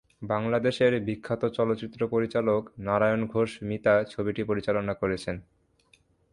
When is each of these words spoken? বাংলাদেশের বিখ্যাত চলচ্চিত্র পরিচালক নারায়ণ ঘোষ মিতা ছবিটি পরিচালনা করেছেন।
বাংলাদেশের 0.21 0.93
বিখ্যাত 0.99 1.43
চলচ্চিত্র 1.49 1.99
পরিচালক 2.07 2.61
নারায়ণ 2.79 3.21
ঘোষ 3.25 3.49
মিতা 3.63 3.95
ছবিটি 4.03 4.41
পরিচালনা 4.43 4.93
করেছেন। 4.93 5.35